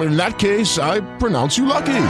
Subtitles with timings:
[0.00, 2.06] In that case, I pronounce you lucky.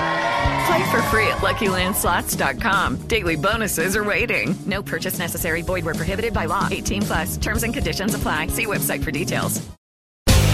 [0.66, 2.96] Play for free at LuckyLandSlots.com.
[3.08, 4.54] Daily bonuses are waiting.
[4.66, 5.62] No purchase necessary.
[5.62, 6.68] Void where prohibited by law.
[6.70, 7.36] 18 plus.
[7.36, 8.48] Terms and conditions apply.
[8.48, 9.66] See website for details.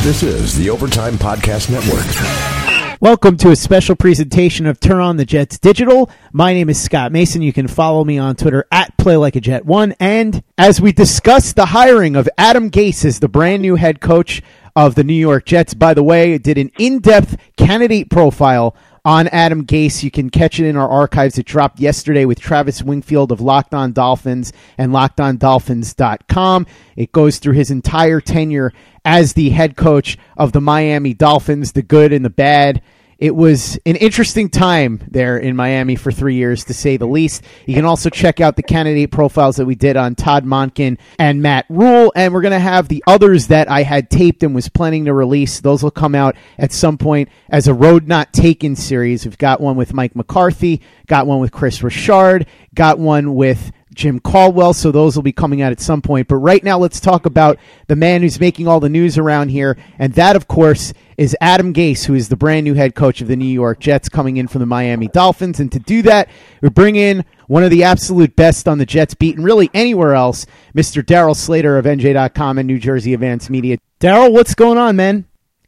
[0.03, 2.97] This is the Overtime Podcast Network.
[3.01, 6.09] Welcome to a special presentation of Turn on the Jets Digital.
[6.33, 7.43] My name is Scott Mason.
[7.43, 9.97] You can follow me on Twitter at PlayLikeAJet1.
[10.01, 14.43] And as we discuss the hiring of Adam Gase as the brand new head coach
[14.77, 19.65] of the New York Jets, by the way, did an in-depth candidate profile on Adam
[19.65, 20.03] Gase.
[20.03, 21.39] You can catch it in our archives.
[21.39, 26.67] It dropped yesterday with Travis Wingfield of Locked On Dolphins and LockedOnDolphins.com.
[26.95, 28.73] It goes through his entire tenure
[29.05, 32.83] as the head coach of the Miami Dolphins, the good and the bad.
[33.19, 37.43] It was an interesting time there in Miami for three years, to say the least.
[37.65, 41.41] You can also check out the candidate profiles that we did on Todd Monken and
[41.41, 44.69] Matt Rhule, and we're going to have the others that I had taped and was
[44.69, 45.61] planning to release.
[45.61, 49.25] Those will come out at some point as a Road Not Taken series.
[49.25, 54.21] We've got one with Mike McCarthy, got one with Kris Richard, got one with Jim
[54.21, 56.29] Caldwell, so those will be coming out at some point.
[56.29, 57.59] But right now, let's talk about
[57.89, 61.73] the man who's making all the news around here, and that, of course, is Adam
[61.73, 64.49] Gase, who is the brand new head coach of the New York Jets, coming in
[64.49, 65.59] from the Miami Dolphins.
[65.59, 66.29] And to do that,
[66.61, 70.15] we bring in one of the absolute best on the Jets beat, and really anywhere
[70.15, 71.03] else, Mr.
[71.03, 73.79] Darryl Slater of NJ.com and New Jersey Advance Media.
[73.99, 75.26] Darryl, what's going on, man?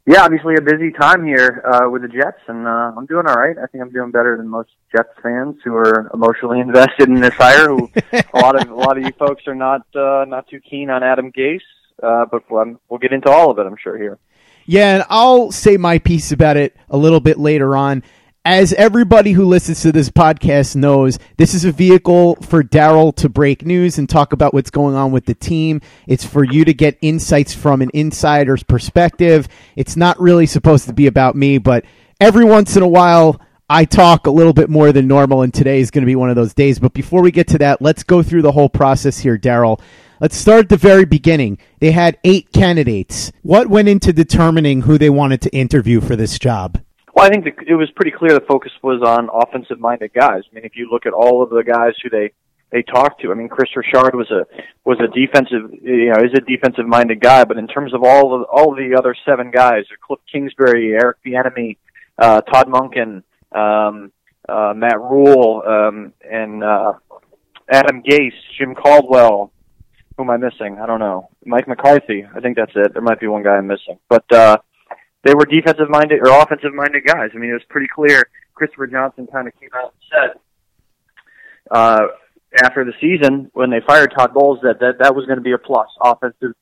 [0.09, 3.35] Yeah, obviously a busy time here uh, with the Jets, and uh, I'm doing all
[3.35, 3.55] right.
[3.61, 7.35] I think I'm doing better than most Jets fans who are emotionally invested in this
[7.35, 7.67] hire.
[7.67, 10.89] Who a lot of a lot of you folks are not uh, not too keen
[10.89, 11.59] on Adam Gase,
[12.01, 14.17] uh, but um, we'll get into all of it, I'm sure here.
[14.65, 18.01] Yeah, and I'll say my piece about it a little bit later on.
[18.45, 23.27] As everybody who listens to this podcast knows, this is a vehicle for Darryl to
[23.27, 25.81] break news and talk about what's going on with the team.
[26.07, 29.49] It's for you to get insights from an insider's perspective.
[29.75, 31.83] It's not really supposed to be about me, but
[32.21, 35.81] every once in a while, I talk a little bit more than normal, and today
[35.81, 36.79] is going to be one of those days.
[36.79, 39.81] But before we get to that, let's go through the whole process here, Darryl.
[40.21, 41.59] Let's start at the very beginning.
[41.79, 43.33] They had eight candidates.
[43.41, 46.81] What went into determining who they wanted to interview for this job?
[47.13, 50.43] Well, I think the, it was pretty clear the focus was on offensive-minded guys.
[50.49, 52.31] I mean, if you look at all of the guys who they
[52.71, 54.45] they talked to, I mean, Kris Richard was a
[54.85, 57.43] was a defensive, you know, is a defensive-minded guy.
[57.45, 61.17] But in terms of all of all of the other seven guys, Cliff Kingsbury, Eric
[61.25, 61.77] Bieniemy,
[62.19, 64.11] uh, Todd Monken, um,
[64.47, 66.93] uh, Matt Rhule, um, and uh,
[67.69, 69.51] Adam Gase, Jim Caldwell.
[70.15, 70.79] Who am I missing?
[70.79, 71.29] I don't know.
[71.45, 72.25] Mike McCarthy.
[72.35, 72.93] I think that's it.
[72.93, 74.31] There might be one guy I'm missing, but.
[74.31, 74.57] uh
[75.23, 77.31] they were defensive minded or offensive minded guys.
[77.33, 78.29] I mean, it was pretty clear.
[78.53, 80.39] Christopher Johnson kind of came out and said
[81.71, 82.07] uh,
[82.63, 85.53] after the season when they fired Todd Bowles that that, that was going to be
[85.53, 86.53] a plus offensive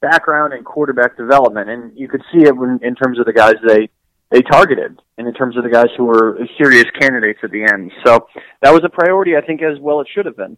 [0.00, 3.54] background and quarterback development, and you could see it when, in terms of the guys
[3.66, 3.88] they
[4.30, 7.92] they targeted, and in terms of the guys who were serious candidates at the end.
[8.04, 8.26] So
[8.62, 10.56] that was a priority, I think, as well it should have been.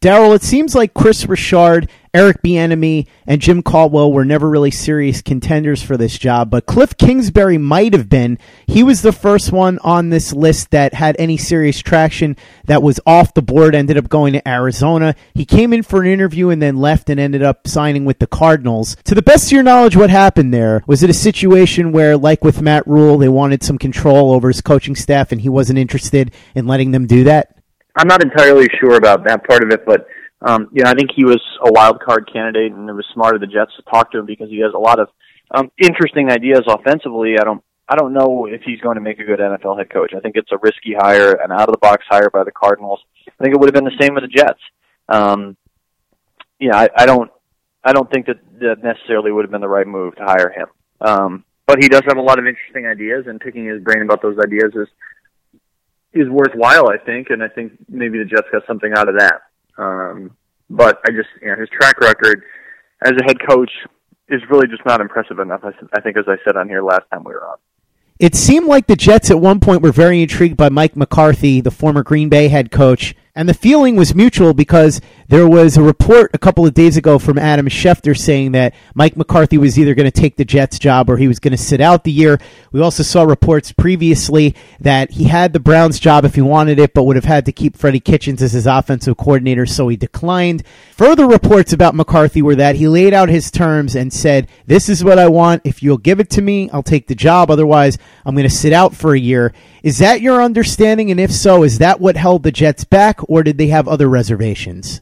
[0.00, 5.20] Darryl, it seems like Kris Richard, Eric Bieniemy, and Jim Caldwell were never really serious
[5.20, 8.38] contenders for this job, but Cliff Kingsbury might have been.
[8.66, 12.98] He was the first one on this list that had any serious traction that was
[13.04, 15.14] off the board, ended up going to Arizona.
[15.34, 18.26] He came in for an interview and then left and ended up signing with the
[18.26, 18.96] Cardinals.
[19.04, 20.82] To the best of your knowledge, what happened there?
[20.86, 24.62] Was it a situation where, like with Matt Rhule, they wanted some control over his
[24.62, 27.59] coaching staff and he wasn't interested in letting them do that?
[27.96, 30.06] I'm not entirely sure about that part of it, but
[30.42, 33.34] Um, you know, I think he was a wild card candidate, and it was smart
[33.34, 35.08] of the Jets to talk to him because he has a lot of
[35.50, 37.38] um, interesting ideas offensively.
[37.38, 40.12] I don't, I don't know if he's going to make a good NFL head coach.
[40.16, 43.00] I think it's a risky hire, an out of the box hire by the Cardinals.
[43.28, 44.60] I think it would have been the same with the Jets.
[45.10, 45.56] Um,
[46.58, 47.30] yeah, I, I don't,
[47.84, 50.68] I don't think that that necessarily would have been the right move to hire him.
[51.02, 54.22] Um, but he does have a lot of interesting ideas, and picking his brain about
[54.22, 54.88] those ideas is
[56.12, 59.42] is worthwhile, I think, and I think maybe the Jets got something out of that.
[59.78, 60.36] Um,
[60.68, 62.42] but I just, you know, his track record
[63.04, 63.70] as a head coach
[64.28, 65.60] is really just not impressive enough.
[65.64, 67.56] I, I think, as I said on here last time we were on.
[68.18, 71.70] It seemed like the Jets at one point were very intrigued by Mike McCarthy, the
[71.70, 76.30] former Green Bay head coach, and the feeling was mutual because there was a report
[76.34, 80.04] a couple of days ago from Adam Schefter saying that Mike McCarthy was either going
[80.04, 82.38] to take the Jets job or he was going to sit out the year.
[82.70, 86.92] We also saw reports previously that he had the Browns job if he wanted it,
[86.92, 90.62] but would have had to keep Freddie Kitchens as his offensive coordinator, so he declined.
[90.92, 95.02] Further reports about McCarthy were that he laid out his terms and said, This is
[95.02, 95.62] what I want.
[95.64, 97.50] If you'll give it to me, I'll take the job.
[97.50, 97.96] Otherwise,
[98.26, 99.54] I'm going to sit out for a year.
[99.82, 101.10] Is that your understanding?
[101.10, 104.08] And if so, is that what held the Jets back, or did they have other
[104.08, 105.00] reservations?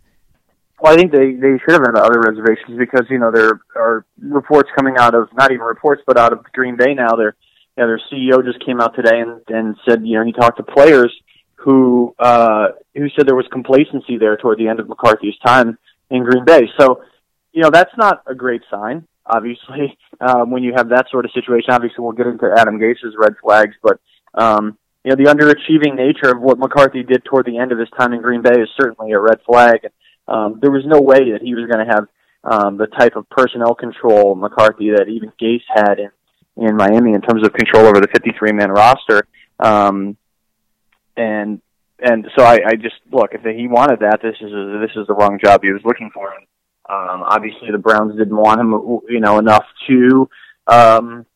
[0.81, 4.07] Well, I think they they should have had other reservations because you know there are
[4.21, 7.17] reports coming out of not even reports, but out of Green Bay now.
[7.17, 7.35] Their
[7.77, 10.63] yeah, their CEO just came out today and and said you know he talked to
[10.63, 11.13] players
[11.57, 15.77] who uh who said there was complacency there toward the end of McCarthy's time
[16.11, 16.69] in Green Bay.
[16.79, 17.03] So
[17.53, 19.09] you know that's not a great sign.
[19.27, 23.17] Obviously, um, when you have that sort of situation, obviously we'll get into Adam Gase's
[23.19, 23.99] red flags, but
[24.39, 27.89] um, you know the underachieving nature of what McCarthy did toward the end of his
[27.99, 29.87] time in Green Bay is certainly a red flag.
[30.27, 32.09] Um, there was no way that he was going to have
[32.45, 36.11] um, the type of personnel control McCarthy that even Gase had in
[36.57, 39.27] in Miami in terms of control over the 53 man roster.
[39.61, 40.17] Um,
[41.17, 41.61] and
[42.01, 45.07] and so I, I just look if he wanted that, this is a, this is
[45.07, 46.33] the wrong job he was looking for.
[46.91, 48.71] Um, obviously, the Browns didn't want him,
[49.09, 50.29] you know, enough to
[50.67, 51.27] um,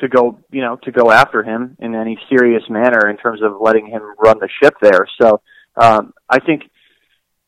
[0.00, 3.60] to go, you know, to go after him in any serious manner in terms of
[3.60, 5.06] letting him run the ship there.
[5.20, 5.40] So
[5.76, 6.62] um, I think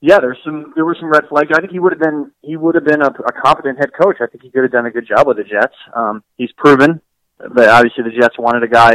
[0.01, 1.49] yeah, there's some there were some red flags.
[1.55, 4.17] I think he would have been he would have been a, a competent head coach.
[4.21, 5.75] I think he could have done a good job with the Jets.
[5.95, 7.01] Um, he's proven,
[7.39, 8.95] but obviously the Jets wanted a guy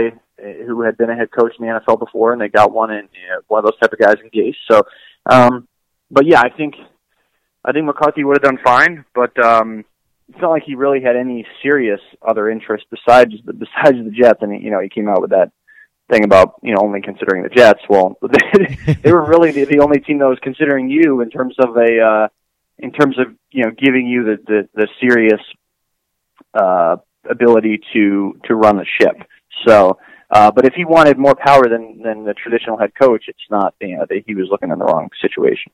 [0.66, 3.10] who had been a head coach in the NFL before, and they got one in
[3.14, 4.56] you know, one of those type of guys in Gase.
[4.70, 4.84] So,
[5.30, 5.68] um,
[6.10, 6.76] but yeah, I think
[7.66, 9.86] I think McCarthy would have done fine, but um,
[10.32, 14.40] it's not like he really had any serious other interest besides the besides the Jets.
[14.42, 15.52] And you know, he came out with that
[16.10, 17.82] thing about you know only considering the Jets.
[17.90, 21.56] Well, they, they were really the, the only team that was considering you in terms
[21.60, 22.28] of a uh,
[22.80, 25.42] in terms of you know giving you the the, the serious
[26.54, 26.96] uh,
[27.30, 29.16] ability to to run the ship.
[29.68, 30.00] So,
[30.30, 33.76] uh, but if he wanted more power than than the traditional head coach, it's not
[33.82, 35.74] you know that he was looking in the wrong situation.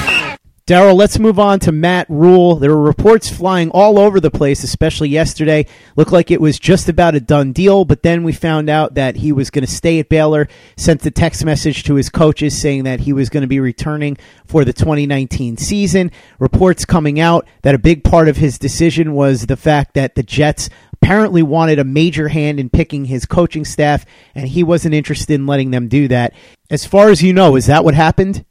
[0.67, 2.55] Darryl, let's move on to Matt Rhule.
[2.55, 5.65] There were reports flying all over the place, especially yesterday.
[5.95, 9.17] Looked like it was just about a done deal, but then we found out that
[9.17, 10.47] he was going to stay at Baylor.
[10.77, 14.17] Sent the text message to his coaches saying that he was going to be returning
[14.45, 16.11] for the 2019 season.
[16.37, 20.23] Reports coming out that a big part of his decision was the fact that the
[20.23, 25.33] Jets apparently wanted a major hand in picking his coaching staff, and he wasn't interested
[25.33, 26.33] in letting them do that.
[26.69, 28.45] As far as you know, is that what happened?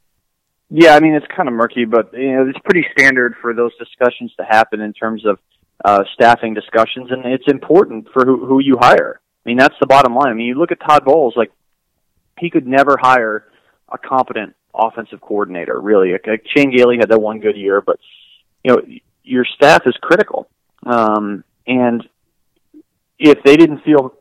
[0.73, 3.75] Yeah, I mean it's kind of murky, but you know it's pretty standard for those
[3.77, 5.37] discussions to happen in terms of
[5.83, 9.19] uh, staffing discussions, and it's important for who, who you hire.
[9.45, 10.29] I mean that's the bottom line.
[10.29, 11.51] I mean you look at Todd Bowles, like
[12.39, 13.47] he could never hire
[13.91, 15.77] a competent offensive coordinator.
[15.77, 17.99] Really, like Chan Gailey had that one good year, but
[18.63, 18.81] you know
[19.23, 20.47] your staff is critical,
[20.85, 22.07] um, and
[23.19, 24.13] if they didn't feel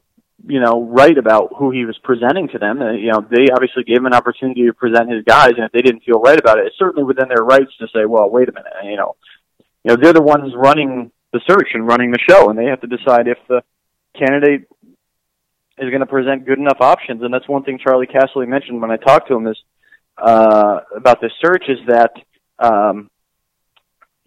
[0.47, 2.81] you know, right about who he was presenting to them.
[2.81, 5.73] Uh, you know, they obviously gave him an opportunity to present his guys, and if
[5.73, 8.49] they didn't feel right about it, it's certainly within their rights to say, "Well, wait
[8.49, 9.17] a minute," you know,
[9.85, 12.81] you know, they're the ones running the search and running the show, and they have
[12.81, 13.63] to decide if the
[14.19, 14.67] candidate
[15.79, 17.23] is going to present good enough options.
[17.23, 19.57] And that's one thing Charley Casserly mentioned when I talked to him is
[20.19, 22.13] uh, about this search is that
[22.59, 23.11] um,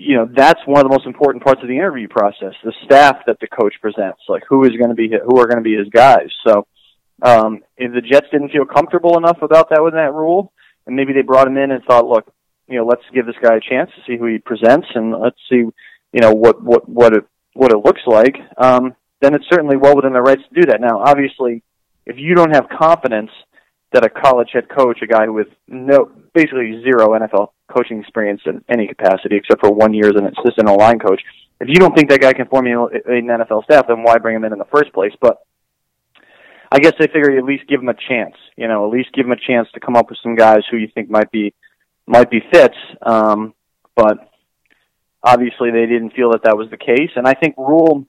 [0.04, 3.18] you know that's one of the most important parts of the interview process the staff
[3.26, 5.76] that the coach presents like who is going to be who are going to be
[5.76, 6.68] his guys so
[7.22, 10.52] um if the jets didn't feel comfortable enough about that with that Rhule
[10.86, 12.32] and maybe they brought him in and thought, look,
[12.68, 15.38] you know, let's give this guy a chance to see who he presents, and let's
[15.50, 18.36] see, you know, what what what it what it looks like.
[18.58, 20.82] Um, then it's certainly well within their rights to do that.
[20.82, 21.64] Now, obviously,
[22.06, 23.32] if you don't have confidence
[23.92, 28.64] that a college head coach, a guy with no basically zero NFL coaching experience in
[28.70, 31.22] any capacity except for one year as an assistant line coach,
[31.60, 34.44] if you don't think that guy can form an NFL staff, then why bring him
[34.44, 35.14] in in the first place?
[35.22, 35.38] But
[36.72, 38.36] I guess they figure you at least give him a chance.
[38.58, 40.78] You know, at least give him a chance to come up with some guys who
[40.78, 41.54] you think might be
[42.06, 42.76] might be fits.
[43.02, 43.54] Um,
[43.96, 44.18] but
[45.24, 48.06] obviously, they didn't feel that that was the case, and I think Rhule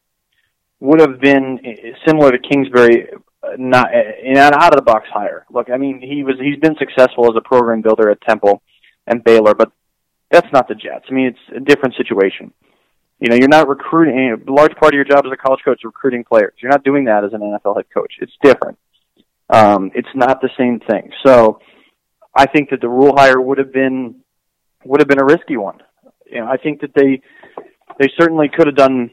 [0.80, 1.60] would have been
[2.06, 3.08] similar to Kingsbury,
[3.56, 5.46] not an out of the box hire.
[5.50, 8.62] Look, I mean, he was he's been successful as a program builder at Temple
[9.06, 9.72] and Baylor, but
[10.30, 11.06] that's not the Jets.
[11.10, 12.52] I mean, it's a different situation.
[13.20, 14.36] You know, you're not recruiting.
[14.46, 16.52] A large part of your job as a college coach is recruiting players.
[16.60, 18.14] You're not doing that as an NFL head coach.
[18.20, 18.78] It's different.
[19.50, 21.10] Um, it's not the same thing.
[21.24, 21.60] So,
[22.34, 24.16] I think that the Rhule hire would have been
[24.84, 25.78] would have been a risky one.
[26.26, 27.22] You know, I think that they
[27.98, 29.10] they certainly could have done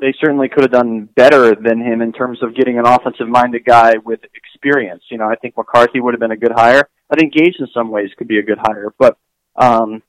[0.00, 3.64] they certainly could have done better than him in terms of getting an offensive minded
[3.64, 5.02] guy with experience.
[5.10, 6.88] You know, I think McCarthy would have been a good hire.
[7.16, 9.16] Think Gase in some ways could be a good hire, but
[9.56, 10.02] um,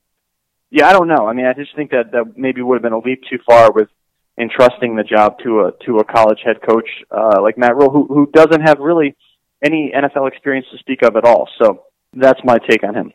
[0.70, 1.26] yeah, I don't know.
[1.26, 3.72] I mean, I just think that that maybe would have been a leap too far
[3.72, 3.88] with
[4.38, 8.06] entrusting the job to a to a college head coach uh, like Matt Rhule, who
[8.06, 9.16] who doesn't have really
[9.64, 11.48] any NFL experience to speak of at all.
[11.60, 13.12] So that's my take on him.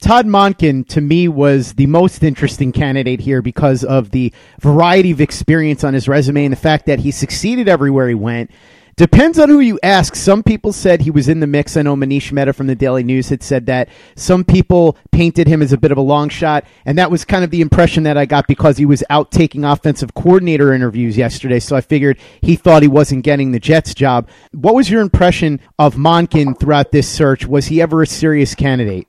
[0.00, 5.20] Todd Monken, to me, was the most interesting candidate here because of the variety of
[5.20, 8.50] experience on his resume and the fact that he succeeded everywhere he went.
[8.96, 10.14] Depends on who you ask.
[10.14, 11.76] Some people said he was in the mix.
[11.76, 13.88] I know Manish Mehta from the Daily News had said that.
[14.14, 17.42] Some people painted him as a bit of a long shot, and that was kind
[17.42, 21.58] of the impression that I got because he was out taking offensive coordinator interviews yesterday.
[21.58, 24.28] So I figured he thought he wasn't getting the Jets job.
[24.52, 27.46] What was your impression of Monken throughout this search?
[27.46, 29.08] Was he ever a serious candidate?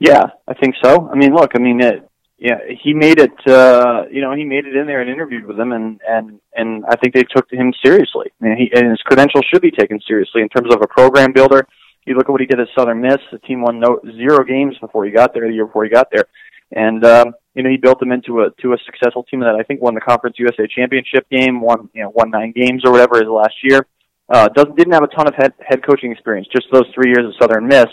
[0.00, 1.08] Yeah, I think so.
[1.08, 2.03] I mean, look, I mean, it,
[2.38, 3.32] yeah, he made it.
[3.46, 6.84] uh You know, he made it in there and interviewed with them, and and and
[6.86, 8.32] I think they took him seriously.
[8.40, 11.66] Mean, he, and his credentials should be taken seriously in terms of a program builder.
[12.06, 13.18] You look at what he did at Southern Miss.
[13.32, 15.46] The team won no zero games before he got there.
[15.46, 16.24] The year before he got there,
[16.72, 19.62] and um, you know he built them into a to a successful team that I
[19.62, 23.16] think won the Conference USA championship game, won you know won nine games or whatever
[23.16, 23.86] his last year.
[24.28, 27.32] Uh, doesn't didn't have a ton of head head coaching experience, just those three years
[27.32, 27.86] at Southern Miss,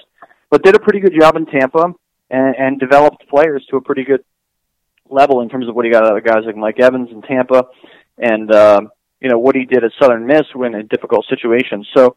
[0.50, 1.94] but did a pretty good job in Tampa
[2.32, 4.24] and, and developed players to a pretty good
[5.10, 7.66] level in terms of what he got out of guys like Mike Evans in Tampa,
[8.18, 8.82] and uh,
[9.20, 11.88] you know what he did at Southern Miss when in difficult situations.
[11.96, 12.16] So,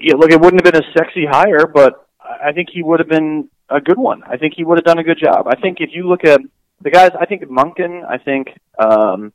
[0.00, 3.08] yeah, look, it wouldn't have been a sexy hire, but I think he would have
[3.08, 4.22] been a good one.
[4.24, 5.46] I think he would have done a good job.
[5.48, 6.40] I think if you look at
[6.80, 9.32] the guys, I think Monken, I think um,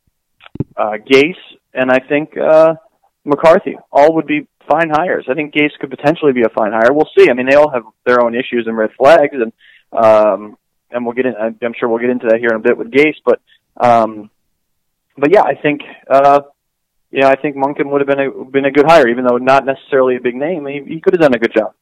[0.76, 1.36] uh, Gase,
[1.74, 2.76] and I think uh,
[3.28, 5.26] McCarthy, all would be fine hires.
[5.30, 6.92] I think Gase could potentially be a fine hire.
[6.92, 7.30] We'll see.
[7.30, 9.52] I mean, they all have their own issues and red flags, and
[9.92, 10.58] um,
[10.92, 11.36] and we'll get in.
[11.36, 13.42] I'm sure we'll get into that here in a bit with Gase, but
[13.78, 14.30] um,
[15.18, 16.42] but yeah, I think uh,
[17.12, 19.66] yeah, I think Monken would have been a been a good hire, even though not
[19.66, 20.66] necessarily a big name.
[20.66, 21.74] He, he could have done a good job.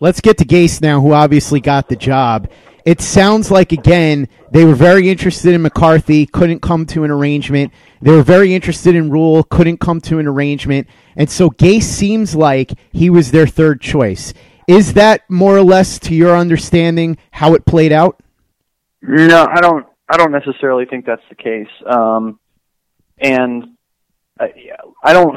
[0.00, 2.48] Let's get to Gase now, who obviously got the job.
[2.88, 7.70] It sounds like again they were very interested in McCarthy, couldn't come to an arrangement.
[8.00, 12.34] They were very interested in Rhule, couldn't come to an arrangement, and so Gase seems
[12.34, 14.32] like he was their third choice.
[14.66, 18.22] Is that more or less, to your understanding, how it played out?
[19.02, 19.84] No, I don't.
[20.08, 21.68] I don't necessarily think that's the case.
[21.84, 22.40] Um,
[23.18, 23.64] and
[24.40, 24.46] uh,
[25.04, 25.36] I don't.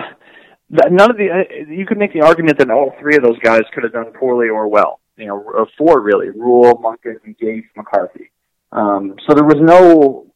[0.69, 1.27] None of the.
[1.29, 4.13] Uh, you could make the argument that all three of those guys could have done
[4.17, 5.00] poorly or well.
[5.17, 8.31] You know, four really, Rhule, and Gase, McCarthy.
[8.71, 10.27] Um, so there was no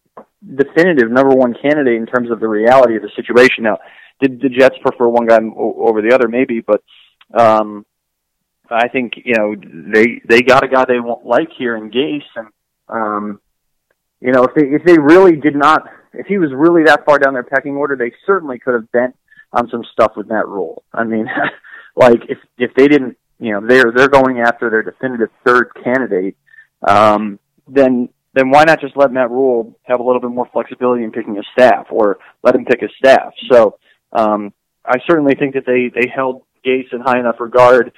[0.55, 3.63] definitive number one candidate in terms of the reality of the situation.
[3.63, 3.79] Now,
[4.21, 6.27] did the Jets prefer one guy over the other?
[6.27, 6.83] Maybe, but
[7.33, 7.85] um,
[8.69, 12.21] I think you know they they got a guy they won't like here in Gase,
[12.35, 12.47] and
[12.89, 13.41] um,
[14.19, 17.19] you know if they if they really did not if he was really that far
[17.19, 19.15] down their pecking order, they certainly could have bent
[19.53, 20.83] on some stuff with that Rhule.
[20.93, 21.27] I mean,
[21.95, 26.35] like if if they didn't, you know, they're they're going after their definitive third candidate,
[26.87, 31.03] um, then then why not just let Matt Rhule have a little bit more flexibility
[31.03, 33.33] in picking his staff, or let him pick his staff?
[33.51, 33.77] So
[34.13, 34.53] um,
[34.85, 37.91] I certainly think that they they held Gase in high enough regard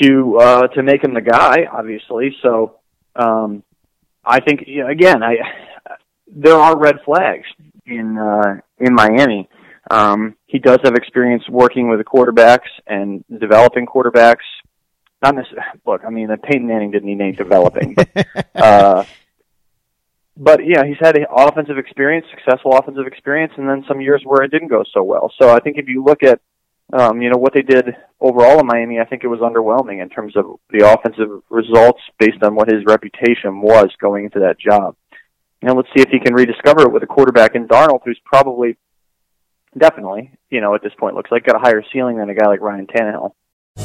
[0.00, 2.34] to uh, to make him the guy, obviously.
[2.42, 2.78] So
[3.16, 3.62] um,
[4.24, 5.36] I think you know, again, I
[6.26, 7.46] there are red flags
[7.86, 9.48] in uh, in Miami.
[9.90, 14.44] Um, he does have experience working with the quarterbacks and developing quarterbacks.
[15.22, 15.80] Not necessarily.
[15.86, 17.96] Look, I mean, Peyton Manning didn't need any developing.
[18.54, 19.04] uh,
[20.36, 24.50] but yeah, he's had offensive experience, successful offensive experience, and then some years where it
[24.50, 25.32] didn't go so well.
[25.40, 26.40] So I think if you look at
[26.92, 29.00] Um, you know what they did overall in Miami.
[29.00, 32.84] I think it was underwhelming in terms of the offensive results based on what his
[32.86, 34.94] reputation was going into that job.
[35.62, 38.20] You know, let's see if he can rediscover it with a quarterback in Darnold, who's
[38.24, 38.76] probably,
[39.78, 42.46] definitely, you know, at this point looks like got a higher ceiling than a guy
[42.46, 43.32] like Ryan Tannehill.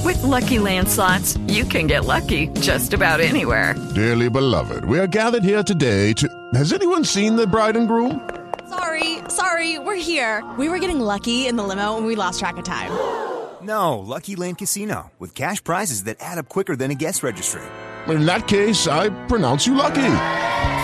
[0.05, 3.75] With Lucky Land slots, you can get lucky just about anywhere.
[3.95, 6.27] Dearly beloved, we are gathered here today to.
[6.53, 8.29] Has anyone seen the bride and groom?
[8.69, 10.43] Sorry, sorry, we're here.
[10.57, 12.91] We were getting lucky in the limo and we lost track of time.
[13.61, 17.61] No, Lucky Land Casino, with cash prizes that add up quicker than a guest registry.
[18.07, 20.15] In that case, I pronounce you lucky.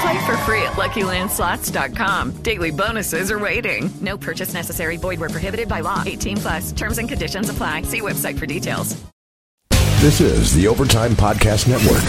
[0.01, 2.31] Play for free at LuckyLandSlots.com.
[2.41, 3.89] Daily bonuses are waiting.
[4.01, 4.97] No purchase necessary.
[4.97, 6.03] Void where prohibited by law.
[6.05, 6.71] 18 plus.
[6.71, 7.83] Terms and conditions apply.
[7.83, 9.01] See website for details.
[10.01, 12.03] This is the Overtime Podcast Network.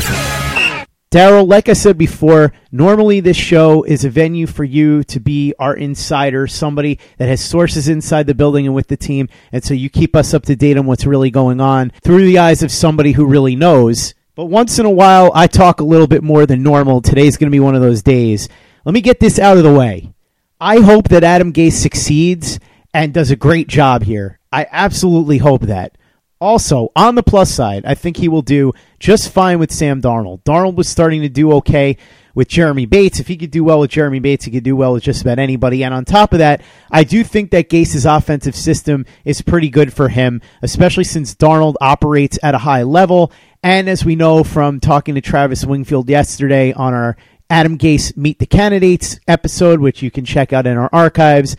[1.12, 5.54] Darryl, like I said before, normally this show is a venue for you to be
[5.58, 9.72] our insider, somebody that has sources inside the building and with the team, and so
[9.72, 12.72] you keep us up to date on what's really going on through the eyes of
[12.72, 14.14] somebody who really knows.
[14.36, 17.00] But once in a while, I talk a little bit more than normal.
[17.00, 18.50] Today's going to be one of those days.
[18.84, 20.12] Let me get this out of the way.
[20.60, 22.60] I hope that Adam Gase succeeds
[22.92, 24.38] and does a great job here.
[24.52, 25.96] I absolutely hope that.
[26.38, 30.42] Also, on the plus side, I think he will do just fine with Sam Darnold.
[30.44, 31.96] Darnold was starting to do okay
[32.34, 33.18] with Jeremy Bates.
[33.18, 35.38] If he could do well with Jeremy Bates, he could do well with just about
[35.38, 35.82] anybody.
[35.82, 39.94] And on top of that, I do think that Gase's offensive system is pretty good
[39.94, 43.32] for him, especially since Darnold operates at a high level.
[43.66, 47.16] And as we know from talking to Travis Wingfield yesterday on our
[47.50, 51.56] Adam Gase Meet the Candidates episode, which you can check out in our archives,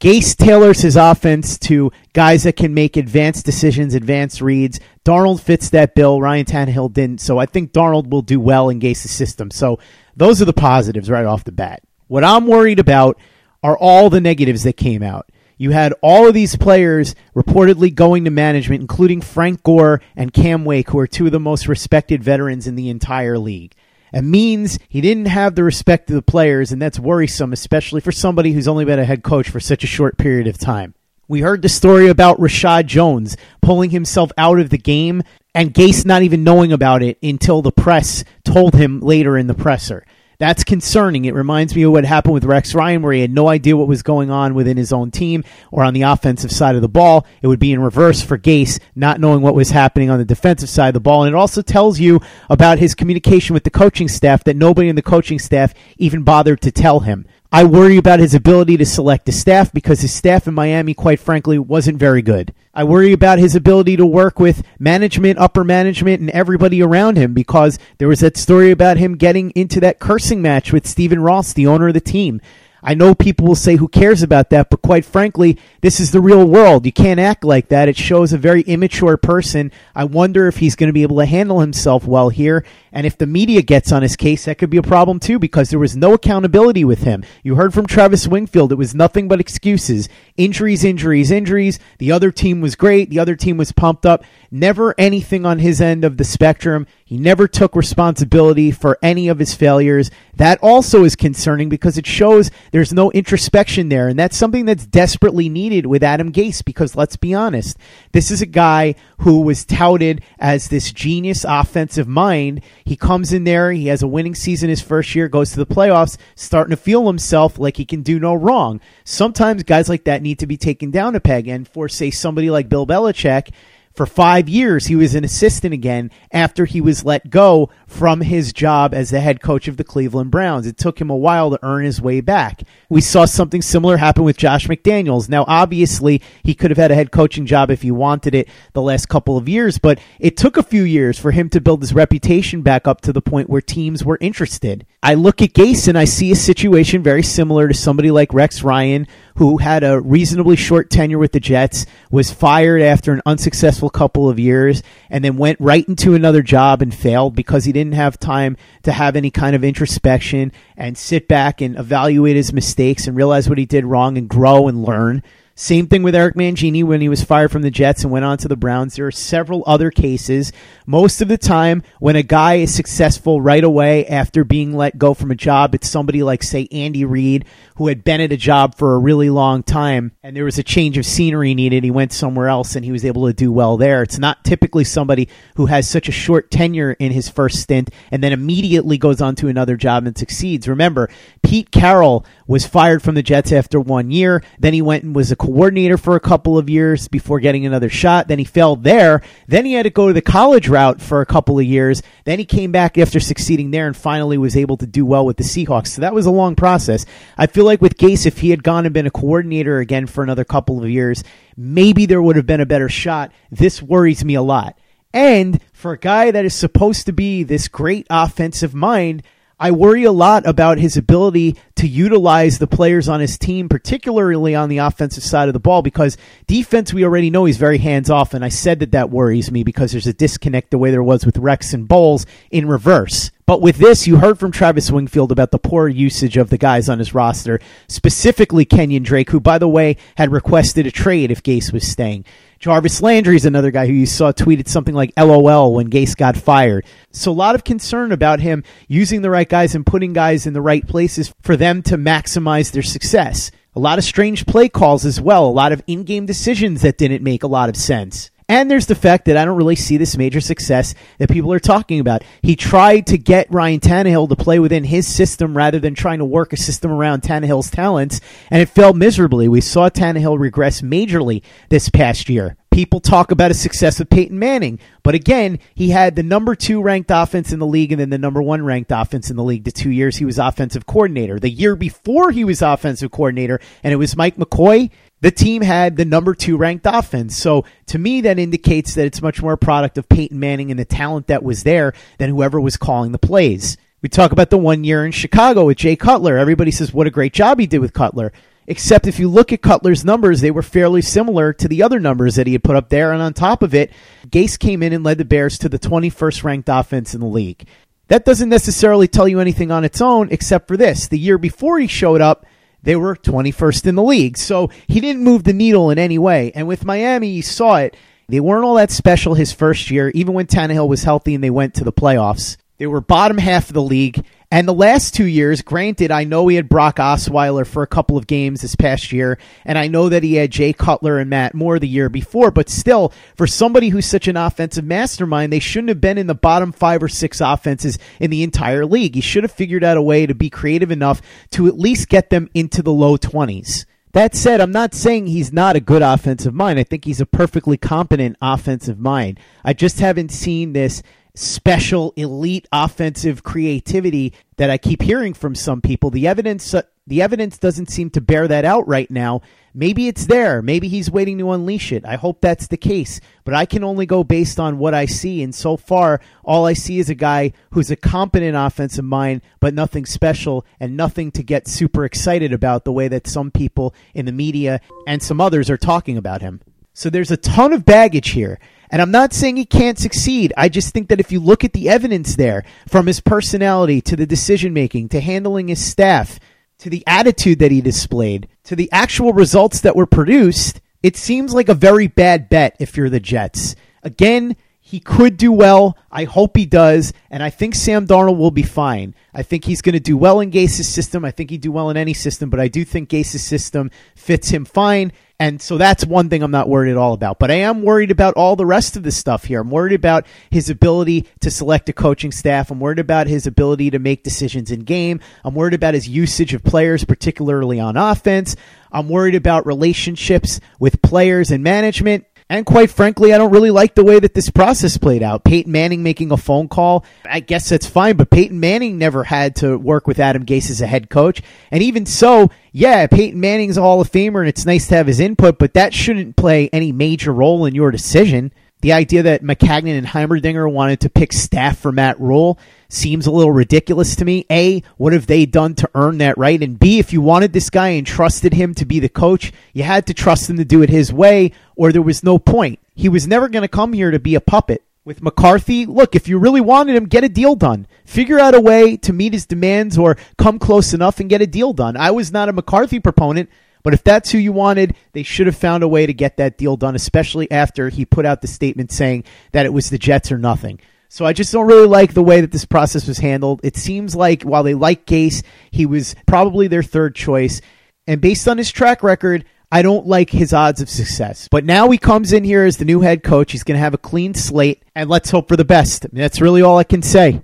[0.00, 4.80] Gase tailors his offense to guys that can make advanced decisions, advanced reads.
[5.04, 6.20] Darnold fits that bill.
[6.20, 7.20] Ryan Tannehill didn't.
[7.20, 9.52] So I think Darnold will do well in Gase's system.
[9.52, 9.78] So
[10.16, 11.84] those are the positives right off the bat.
[12.08, 13.16] What I'm worried about
[13.62, 15.30] are all the negatives that came out.
[15.64, 20.66] You had all of these players reportedly going to management, including Frank Gore and Cam
[20.66, 23.72] Wake, who are two of the most respected veterans in the entire league.
[24.12, 28.12] It means he didn't have the respect of the players, and that's worrisome, especially for
[28.12, 30.92] somebody who's only been a head coach for such a short period of time.
[31.28, 35.22] We heard the story about Reshad Jones pulling himself out of the game
[35.54, 39.54] and Gase not even knowing about it until the press told him later in the
[39.54, 40.04] presser.
[40.44, 41.24] That's concerning.
[41.24, 43.88] It reminds me of what happened with Rex Ryan, where he had no idea what
[43.88, 47.26] was going on within his own team or on the offensive side of the ball.
[47.40, 50.68] It would be in reverse for Gase, not knowing what was happening on the defensive
[50.68, 51.22] side of the ball.
[51.22, 54.96] And it also tells you about his communication with the coaching staff that nobody in
[54.96, 57.24] the coaching staff even bothered to tell him.
[57.54, 61.20] I worry about his ability to select a staff because his staff in Miami, quite
[61.20, 62.52] frankly, wasn't very good.
[62.74, 67.32] I worry about his ability to work with management, upper management, and everybody around him
[67.32, 71.52] because there was that story about him getting into that cursing match with Stephen Ross,
[71.52, 72.40] the owner of the team.
[72.86, 74.68] I know people will say, who cares about that?
[74.68, 76.84] But quite frankly, this is the real world.
[76.84, 77.88] You can't act like that.
[77.88, 79.72] It shows a very immature person.
[79.94, 82.62] I wonder if he's going to be able to handle himself well here.
[82.92, 85.70] And if the media gets on his case, that could be a problem too, because
[85.70, 87.24] there was no accountability with him.
[87.42, 88.70] You heard from Travis Wingfield.
[88.70, 90.10] It was nothing but excuses.
[90.36, 91.78] Injuries, injuries, injuries.
[91.98, 93.08] The other team was great.
[93.08, 94.24] The other team was pumped up.
[94.56, 96.86] Never anything on his end of the spectrum.
[97.04, 100.12] He never took responsibility for any of his failures.
[100.36, 104.06] That also is concerning because it shows there's no introspection there.
[104.06, 107.76] And that's something that's desperately needed with Adam Gase because let's be honest,
[108.12, 112.62] this is a guy who was touted as this genius offensive mind.
[112.84, 115.66] He comes in there, he has a winning season his first year, goes to the
[115.66, 118.80] playoffs, starting to feel himself like he can do no wrong.
[119.02, 121.48] Sometimes guys like that need to be taken down a peg.
[121.48, 123.50] And for, say, somebody like Bill Belichick,
[123.94, 128.52] for five years, he was an assistant again after he was let go from his
[128.52, 130.66] job as the head coach of the Cleveland Browns.
[130.66, 132.62] It took him a while to earn his way back.
[132.88, 135.28] We saw something similar happen with Josh McDaniels.
[135.28, 138.82] Now, obviously, he could have had a head coaching job if he wanted it the
[138.82, 141.94] last couple of years, but it took a few years for him to build his
[141.94, 144.84] reputation back up to the point where teams were interested.
[145.06, 148.62] I look at Gase and I see a situation very similar to somebody like Rex
[148.62, 153.90] Ryan, who had a reasonably short tenure with the Jets, was fired after an unsuccessful
[153.90, 157.92] couple of years, and then went right into another job and failed because he didn't
[157.92, 163.06] have time to have any kind of introspection and sit back and evaluate his mistakes
[163.06, 165.22] and realize what he did wrong and grow and learn.
[165.56, 168.38] Same thing with Eric Mangini when he was fired from the Jets and went on
[168.38, 168.96] to the Browns.
[168.96, 170.50] There are several other cases.
[170.84, 175.14] Most of the time, when a guy is successful right away after being let go
[175.14, 177.44] from a job, it's somebody like, say, Andy Reid,
[177.76, 180.64] who had been at a job for a really long time and there was a
[180.64, 181.84] change of scenery needed.
[181.84, 184.02] He went somewhere else and he was able to do well there.
[184.02, 188.24] It's not typically somebody who has such a short tenure in his first stint and
[188.24, 190.66] then immediately goes on to another job and succeeds.
[190.66, 191.08] Remember,
[191.44, 194.42] Pete Carroll was fired from the Jets after one year.
[194.58, 197.88] Then he went and was a coordinator for a couple of years before getting another
[197.88, 198.28] shot.
[198.28, 199.22] Then he failed there.
[199.46, 202.02] Then he had to go to the college route for a couple of years.
[202.24, 205.36] Then he came back after succeeding there and finally was able to do well with
[205.36, 205.88] the Seahawks.
[205.88, 207.06] So that was a long process.
[207.36, 210.22] I feel like with Gase, if he had gone and been a coordinator again for
[210.22, 211.24] another couple of years,
[211.56, 213.32] maybe there would have been a better shot.
[213.50, 214.78] This worries me a lot.
[215.12, 219.22] And for a guy that is supposed to be this great offensive mind,
[219.64, 224.54] I worry a lot about his ability to utilize the players on his team, particularly
[224.54, 228.10] on the offensive side of the ball, because defense, we already know he's very hands
[228.10, 228.34] off.
[228.34, 231.24] And I said that that worries me because there's a disconnect the way there was
[231.24, 233.30] with Rex and Bowles in reverse.
[233.46, 236.88] But with this, you heard from Travis Wingfield about the poor usage of the guys
[236.88, 241.42] on his roster, specifically Kenyan Drake, who, by the way, had requested a trade if
[241.42, 242.24] Gase was staying.
[242.58, 246.38] Jarvis Landry is another guy who you saw tweeted something like LOL when Gase got
[246.38, 246.86] fired.
[247.10, 250.54] So a lot of concern about him using the right guys and putting guys in
[250.54, 253.50] the right places for them to maximize their success.
[253.76, 256.96] A lot of strange play calls as well, a lot of in game decisions that
[256.96, 258.30] didn't make a lot of sense.
[258.48, 261.60] And there's the fact that I don't really see this major success that people are
[261.60, 262.22] talking about.
[262.42, 266.26] He tried to get Ryan Tannehill to play within his system rather than trying to
[266.26, 269.48] work a system around Tannehill's talents, and it failed miserably.
[269.48, 272.56] We saw Tannehill regress majorly this past year.
[272.70, 276.82] People talk about his success with Peyton Manning, but again, he had the number two
[276.82, 279.62] ranked offense in the league and then the number one ranked offense in the league
[279.62, 281.38] the two years he was offensive coordinator.
[281.38, 284.90] The year before he was offensive coordinator, and it was Mike McCoy,
[285.24, 287.34] the team had the number two ranked offense.
[287.34, 290.78] So to me, that indicates that it's much more a product of Peyton Manning and
[290.78, 293.78] the talent that was there than whoever was calling the plays.
[294.02, 296.36] We talk about the one year in Chicago with Jay Cutler.
[296.36, 298.34] Everybody says what a great job he did with Cutler.
[298.66, 302.34] Except if you look at Cutler's numbers, they were fairly similar to the other numbers
[302.34, 303.10] that he had put up there.
[303.10, 303.92] And on top of it,
[304.26, 307.66] Gase came in and led the Bears to the 21st ranked offense in the league.
[308.08, 311.08] That doesn't necessarily tell you anything on its own, except for this.
[311.08, 312.44] The year before he showed up,
[312.84, 314.38] they were 21st in the league.
[314.38, 316.52] So he didn't move the needle in any way.
[316.54, 317.96] And with Miami, you saw it.
[318.28, 321.50] They weren't all that special his first year, even when Tannehill was healthy and they
[321.50, 322.56] went to the playoffs.
[322.78, 324.24] They were bottom half of the league.
[324.50, 328.16] And the last two years, granted, I know he had Brock Osweiler for a couple
[328.16, 331.54] of games this past year, and I know that he had Jay Cutler and Matt
[331.54, 335.88] Moore the year before, but still, for somebody who's such an offensive mastermind, they shouldn't
[335.88, 339.14] have been in the bottom five or six offenses in the entire league.
[339.14, 342.30] He should have figured out a way to be creative enough to at least get
[342.30, 343.86] them into the low 20s.
[344.14, 346.78] That said, I'm not saying he's not a good offensive mind.
[346.78, 349.40] I think he's a perfectly competent offensive mind.
[349.64, 351.02] I just haven't seen this
[351.34, 356.10] special elite offensive creativity that I keep hearing from some people.
[356.10, 359.42] The evidence uh, the evidence doesn't seem to bear that out right now.
[359.74, 360.62] Maybe it's there.
[360.62, 362.06] Maybe he's waiting to unleash it.
[362.06, 363.20] I hope that's the case.
[363.44, 365.42] But I can only go based on what I see.
[365.42, 369.74] And so far, all I see is a guy who's a competent offensive mind, but
[369.74, 374.24] nothing special and nothing to get super excited about the way that some people in
[374.24, 376.62] the media and some others are talking about him.
[376.94, 378.58] So there's a ton of baggage here.
[378.90, 380.52] And I'm not saying he can't succeed.
[380.56, 384.16] I just think that if you look at the evidence there, from his personality to
[384.16, 386.38] the decision making to handling his staff
[386.78, 391.54] to the attitude that he displayed to the actual results that were produced, it seems
[391.54, 393.74] like a very bad bet if you're the Jets.
[394.02, 395.96] Again, he could do well.
[396.12, 397.12] I hope he does.
[397.30, 399.14] And I think Sam Darnold will be fine.
[399.32, 401.24] I think he's going to do well in Gase's system.
[401.24, 404.50] I think he'd do well in any system, but I do think Gase's system fits
[404.50, 405.12] him fine.
[405.40, 407.40] And so that's one thing I'm not worried at all about.
[407.40, 409.60] But I am worried about all the rest of the stuff here.
[409.60, 412.70] I'm worried about his ability to select a coaching staff.
[412.70, 415.20] I'm worried about his ability to make decisions in game.
[415.44, 418.54] I'm worried about his usage of players, particularly on offense.
[418.92, 422.26] I'm worried about relationships with players and management.
[422.50, 425.44] And quite frankly, I don't really like the way that this process played out.
[425.44, 429.56] Peyton Manning making a phone call, I guess that's fine, but Peyton Manning never had
[429.56, 431.40] to work with Adam Gase as a head coach.
[431.70, 435.06] And even so, yeah, Peyton Manning's a Hall of Famer and it's nice to have
[435.06, 438.52] his input, but that shouldn't play any major role in your decision.
[438.84, 442.58] The idea that Maccagnan and Heimerdinger wanted to pick staff for Matt Rhule
[442.90, 444.44] seems a little ridiculous to me.
[444.50, 446.62] A, what have they done to earn that right?
[446.62, 449.84] And B, if you wanted this guy and trusted him to be the coach, you
[449.84, 452.78] had to trust him to do it his way, or there was no point.
[452.94, 454.82] He was never going to come here to be a puppet.
[455.02, 457.86] With McCarthy, look, if you really wanted him, get a deal done.
[458.04, 461.46] Figure out a way to meet his demands or come close enough and get a
[461.46, 461.96] deal done.
[461.96, 463.48] I was not a McCarthy proponent.
[463.84, 466.58] But if that's who you wanted, they should have found a way to get that
[466.58, 470.32] deal done, especially after he put out the statement saying that it was the Jets
[470.32, 470.80] or nothing.
[471.08, 473.60] So I just don't really like the way that this process was handled.
[473.62, 477.60] It seems like while they like Gase, he was probably their third choice.
[478.08, 481.46] And based on his track record, I don't like his odds of success.
[481.48, 483.52] But now he comes in here as the new head coach.
[483.52, 486.04] He's going to have a clean slate, and let's hope for the best.
[486.04, 487.42] I mean, that's really all I can say.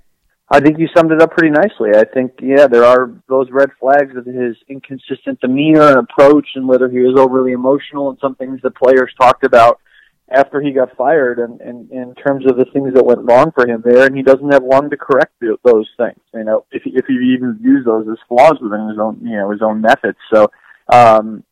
[0.52, 1.90] I think you summed it up pretty nicely.
[1.94, 6.66] I think, yeah, there are those red flags of his inconsistent demeanor and approach and
[6.66, 9.80] whether he was overly emotional and some things the players talked about
[10.28, 13.68] after he got fired and, and in terms of the things that went wrong for
[13.68, 16.20] him there and he doesn't have long to correct those things.
[16.34, 19.50] You know, if if he even views those as flaws within his own, you know,
[19.50, 20.18] his own methods.
[20.32, 20.50] So,
[20.88, 21.44] um,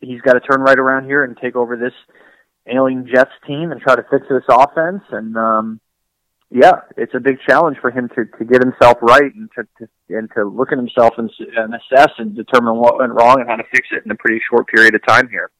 [0.00, 1.92] he's got to turn right around here and take over this
[2.66, 5.80] ailing Jets team and try to fix this offense and, um,
[6.54, 10.16] yeah, it's a big challenge for him to, to get himself right and to, to
[10.16, 13.56] and to look at himself and, and assess and determine what went wrong and how
[13.56, 15.50] to fix it in a pretty short period of time here.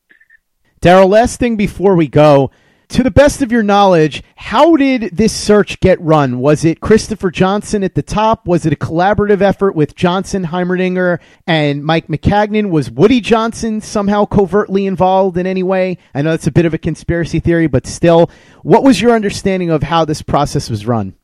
[0.80, 2.52] Darryl, last thing before we go.
[2.88, 6.38] To the best of your knowledge, how did this search get run?
[6.38, 8.46] Was it Christopher Johnson at the top?
[8.46, 12.70] Was it a collaborative effort with Johnson, Heimerdinger, and Mike Maccagnan?
[12.70, 15.98] Was Woody Johnson somehow covertly involved in any way?
[16.14, 18.30] I know that's a bit of a conspiracy theory, but still,
[18.62, 21.14] what was your understanding of how this process was run?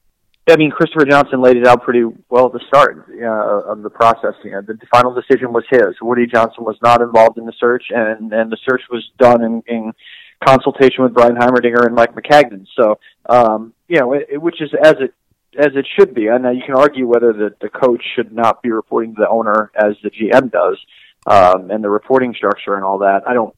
[0.48, 3.90] I mean, Christopher Johnson laid it out pretty well at the start uh, of the
[3.90, 4.34] process.
[4.42, 5.94] You know, the final decision was his.
[6.00, 9.62] Woody Johnson was not involved in the search, and and the search was done in,
[9.66, 9.92] in
[10.44, 12.66] consultation with Brian Heimerdinger and Mike Maccagnan.
[12.76, 12.98] So,
[13.28, 15.14] um, you know, it, it, which is as it
[15.58, 16.28] as it should be.
[16.28, 19.28] And now you can argue whether the the coach should not be reporting to the
[19.28, 20.78] owner as the GM does,
[21.26, 23.22] um, and the reporting structure and all that.
[23.26, 23.54] I don't.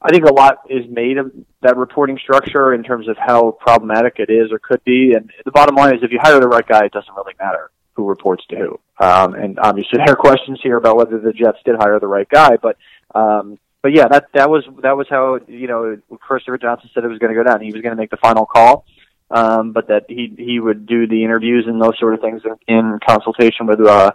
[0.00, 4.14] I think a lot is made of that reporting structure in terms of how problematic
[4.18, 5.14] it is or could be.
[5.14, 7.72] And the bottom line is, if you hire the right guy, it doesn't really matter
[7.94, 8.80] who reports to who.
[9.04, 12.28] Um, and obviously, there are questions here about whether the Jets did hire the right
[12.28, 12.76] guy, but
[13.12, 17.08] um, but yeah, that that was that was how you know Christopher Johnson said it
[17.08, 17.60] was going to go down.
[17.60, 18.84] He was going to make the final call,
[19.30, 22.76] um, but that he he would do the interviews and those sort of things in,
[22.76, 24.10] in consultation with uh,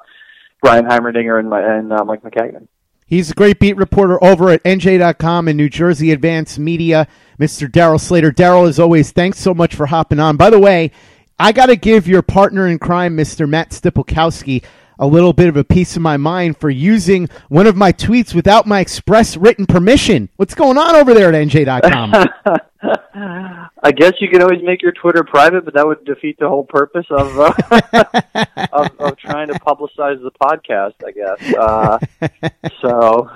[0.62, 2.68] Brian Heimerdinger and, and uh, Mike Maccagnan.
[3.06, 7.08] He's a great beat reporter over at NJ.com and New Jersey Advance Media,
[7.40, 7.70] Mr.
[7.70, 8.32] Darryl Slater.
[8.32, 10.36] Darryl, as always, thanks so much for hopping on.
[10.38, 10.92] By the way,
[11.38, 13.48] I got to give your partner in crime, Mr.
[13.48, 14.64] Matt Stypulkoski,
[15.00, 18.34] a little bit of a piece of my mind for using one of my tweets
[18.34, 20.30] without my express written permission.
[20.38, 22.60] What's going on over there at NJ.com?
[23.84, 26.66] I guess you can always make your Twitter private, but that would defeat the whole
[26.66, 27.54] purpose of uh,
[28.72, 30.94] of, of trying to publicize the podcast.
[31.06, 31.54] I guess.
[31.54, 32.00] Uh,
[32.82, 33.30] so,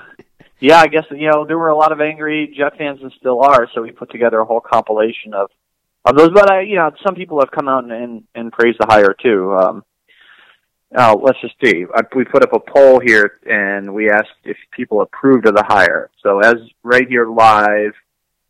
[0.59, 3.41] yeah, I guess you know there were a lot of angry Jet fans and still
[3.41, 3.67] are.
[3.73, 5.49] So we put together a whole compilation of
[6.05, 6.31] of those.
[6.33, 9.15] But I, you know, some people have come out and and, and praised the hire
[9.21, 9.53] too.
[9.53, 9.83] Um,
[10.95, 11.85] Oh, let's just see.
[12.15, 16.09] We put up a poll here, and we asked if people approved of the hire.
[16.23, 17.93] So, as right here live,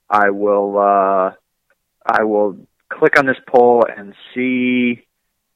[0.09, 1.31] I will uh,
[2.05, 2.57] I will
[2.89, 5.03] click on this poll and see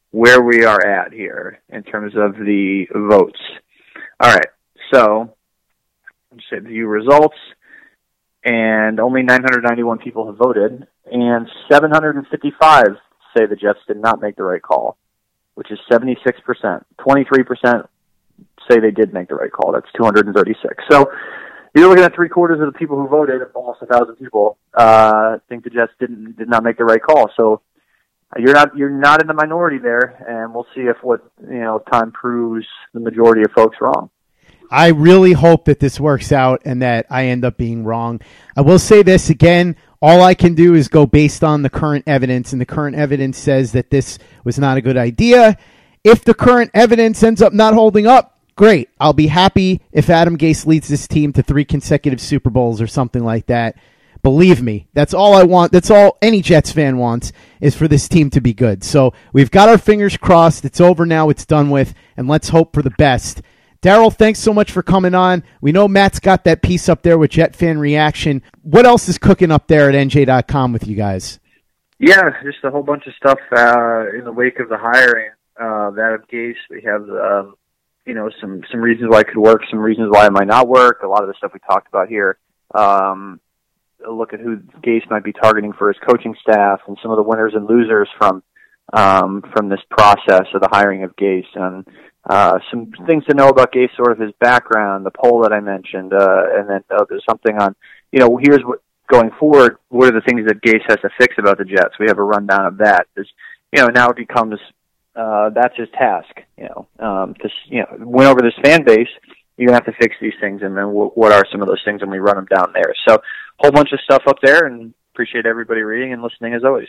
[0.10, 3.40] where we are at here in terms of the votes.
[4.20, 4.50] All right,
[4.92, 5.36] so
[6.50, 7.38] say view results,
[8.44, 12.86] and only 991 people have voted, and 755
[13.38, 14.98] say the Jets did not make the right call
[15.56, 16.84] which is 76%.
[17.00, 17.88] 23%
[18.70, 19.72] say they did make the right call.
[19.72, 20.84] That's 236.
[20.90, 21.12] So
[21.76, 25.38] you're looking at three quarters of the people who voted, almost a thousand people, uh,
[25.48, 27.30] think the Jets didn't did not make the right call.
[27.38, 27.62] So
[28.38, 31.82] you're not you're not in the minority there, and we'll see if what you know
[31.92, 34.10] time proves the majority of folks wrong.
[34.70, 38.22] I really hope that this works out and that I end up being wrong.
[38.56, 42.06] I will say this again all I can do is go based on the current
[42.08, 45.58] evidence, and the current evidence says that this was not a good idea.
[46.04, 48.90] If the current evidence ends up not holding up, great.
[49.00, 52.88] I'll be happy if Adam Gase leads this team to three consecutive Super Bowls or
[52.88, 53.76] something like that.
[54.24, 55.72] Believe me, that's all I want.
[55.72, 58.84] That's all any Jets fan wants is for this team to be good.
[58.84, 60.64] So we've got our fingers crossed.
[60.64, 61.30] It's over now.
[61.30, 63.42] It's done with, and let's hope for the best.
[63.82, 65.44] Darryl, thanks so much for coming on.
[65.60, 68.44] We know Matt's got that piece up there with Jet Fan Reaction.
[68.62, 71.40] What else is cooking up there at NJ.com with you guys?
[71.98, 75.32] Yeah, just a whole bunch of stuff uh, in the wake of the hiring.
[75.60, 77.56] Uh, that of Gase, we have um,
[78.06, 80.68] you know some some reasons why it could work, some reasons why it might not
[80.68, 81.02] work.
[81.04, 82.38] A lot of the stuff we talked about here.
[82.74, 83.40] Um,
[84.06, 87.18] a look at who Gase might be targeting for his coaching staff, and some of
[87.18, 88.42] the winners and losers from
[88.94, 91.86] um, from this process of the hiring of Gase, and
[92.30, 95.60] uh, some things to know about Gase, sort of his background, the poll that I
[95.60, 97.76] mentioned, uh, and then uh, there's something on,
[98.12, 98.80] you know, here's what
[99.12, 99.78] going forward.
[99.90, 102.00] What are the things that Gase has to fix about the Jets?
[102.00, 103.08] We have a rundown of that.
[103.16, 103.30] There's,
[103.74, 104.60] you know, now it becomes
[105.16, 106.32] uh, that's his task.
[106.58, 109.10] You know, um, to you know, win over this fan base.
[109.60, 112.02] Gonna have to fix these things, and then what are some of those things?
[112.02, 112.96] And we run them down there.
[113.08, 113.22] So,
[113.60, 116.88] whole bunch of stuff up there, and appreciate everybody reading and listening as always.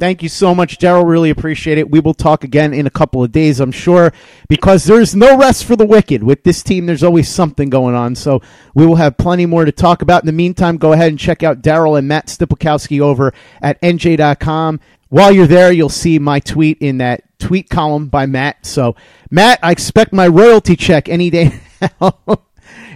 [0.00, 1.06] Thank you so much, Darryl.
[1.06, 1.90] Really appreciate it.
[1.90, 4.14] We will talk again in a couple of days, I'm sure,
[4.48, 6.22] because there's no rest for the wicked.
[6.22, 8.14] With this team, there's always something going on.
[8.14, 8.40] So
[8.74, 10.22] we will have plenty more to talk about.
[10.22, 14.80] In the meantime, go ahead and check out Darryl and Matt Stypulkoski over at NJ.com.
[15.10, 18.64] While you're there, you'll see my tweet in that tweet column by Matt.
[18.64, 18.96] So,
[19.30, 21.60] Matt, I expect my royalty check any day
[22.00, 22.14] now.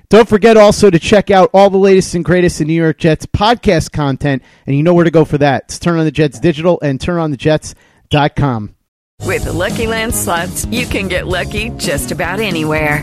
[0.09, 3.27] Don't forget also to check out all the latest and greatest in New York Jets
[3.27, 5.65] podcast content, and you know where to go for that.
[5.65, 7.15] It's Turn on the Jets Digital and TurnOnTheJets.com.
[7.21, 8.75] With the Jets.com.
[9.23, 13.03] With Lucky Land slots, you can get lucky just about anywhere.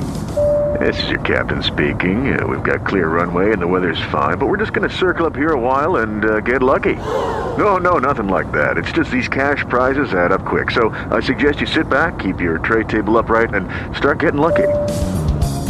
[0.80, 2.40] This is your captain speaking.
[2.40, 5.26] Uh, we've got clear runway and the weather's fine, but we're just going to circle
[5.26, 6.96] up here a while and uh, get lucky.
[6.96, 8.78] No, no, nothing like that.
[8.78, 10.72] It's just these cash prizes add up quick.
[10.72, 14.68] So I suggest you sit back, keep your tray table upright, and start getting lucky.